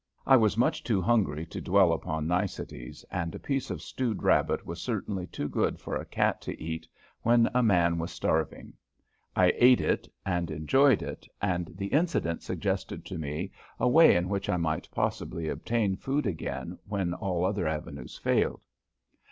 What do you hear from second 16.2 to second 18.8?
again when all other avenues failed.